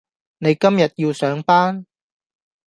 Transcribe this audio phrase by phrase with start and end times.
[0.39, 1.85] 你今日要上班?